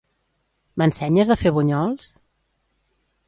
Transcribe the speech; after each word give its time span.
M'ensenyes 0.81 1.33
a 1.35 1.37
fer 1.43 1.53
bunyols? 1.59 2.09